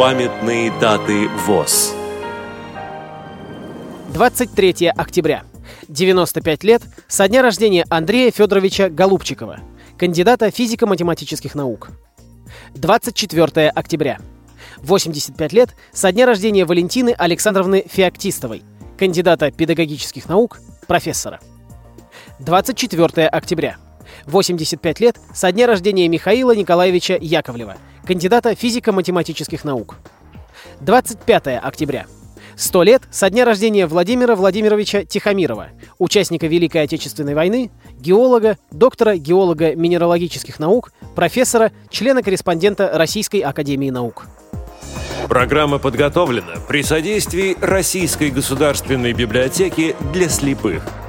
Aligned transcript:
Памятные 0.00 0.72
даты 0.80 1.28
ВОЗ. 1.28 1.94
23 4.14 4.88
октября. 4.88 5.42
95 5.88 6.64
лет 6.64 6.82
со 7.06 7.28
дня 7.28 7.42
рождения 7.42 7.84
Андрея 7.90 8.30
Федоровича 8.30 8.88
Голубчикова, 8.88 9.60
кандидата 9.98 10.50
физико-математических 10.50 11.54
наук. 11.54 11.90
24 12.74 13.68
октября. 13.68 14.20
85 14.78 15.52
лет 15.52 15.76
со 15.92 16.10
дня 16.12 16.24
рождения 16.24 16.64
Валентины 16.64 17.10
Александровны 17.10 17.84
Феоктистовой, 17.86 18.62
кандидата 18.98 19.50
педагогических 19.50 20.30
наук, 20.30 20.60
профессора. 20.86 21.40
24 22.38 23.28
октября. 23.28 23.76
85 24.26 25.00
лет 25.00 25.16
со 25.34 25.52
дня 25.52 25.66
рождения 25.66 26.08
Михаила 26.08 26.54
Николаевича 26.54 27.18
Яковлева, 27.20 27.76
кандидата 28.06 28.54
физико-математических 28.54 29.64
наук. 29.64 29.96
25 30.80 31.58
октября. 31.62 32.06
100 32.56 32.82
лет 32.82 33.02
со 33.10 33.30
дня 33.30 33.44
рождения 33.44 33.86
Владимира 33.86 34.36
Владимировича 34.36 35.04
Тихомирова, 35.04 35.68
участника 35.98 36.46
Великой 36.46 36.82
Отечественной 36.82 37.34
войны, 37.34 37.70
геолога, 37.98 38.58
доктора 38.70 39.16
геолого-минералогических 39.16 40.58
наук, 40.58 40.92
профессора, 41.14 41.72
члена-корреспондента 41.88 42.90
Российской 42.92 43.40
Академии 43.40 43.90
Наук. 43.90 44.26
Программа 45.28 45.78
подготовлена 45.78 46.54
при 46.68 46.82
содействии 46.82 47.56
Российской 47.60 48.30
государственной 48.30 49.12
библиотеки 49.12 49.96
для 50.12 50.28
слепых– 50.28 50.82